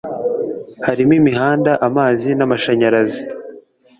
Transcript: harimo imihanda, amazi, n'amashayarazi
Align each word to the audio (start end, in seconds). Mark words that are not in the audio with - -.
harimo 0.87 1.13
imihanda, 1.21 1.71
amazi, 1.87 2.29
n'amashayarazi 2.37 3.21